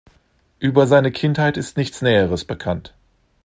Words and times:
Über 0.57 0.87
seine 0.87 1.11
Kindheit 1.11 1.57
ist 1.57 1.77
nichts 1.77 2.01
Näheres 2.01 2.43
bekannt. 2.43 2.95